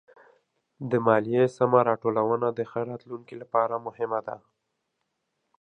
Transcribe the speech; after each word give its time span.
د 0.89 0.91
ماليې 1.07 1.43
سمه 1.57 1.79
راټولونه 1.89 2.47
د 2.57 2.59
ښه 2.69 2.79
راتلونکي 2.91 3.35
لپاره 3.41 3.75
مهمه 3.87 4.19
ده. 4.27 4.35